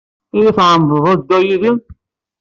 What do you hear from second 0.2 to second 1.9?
Ad iyi-tɛemmdeḍ ad dduɣ yid-m?